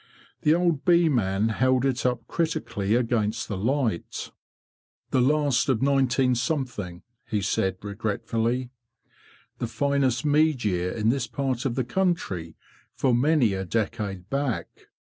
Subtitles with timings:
[0.41, 4.31] The old bee man held it up critically against the light.'
[5.11, 8.71] The last of 19—,'' he said, regretfully.''
[9.59, 12.55] The finest mead year in this part of the country
[12.95, 14.87] for many a decade back.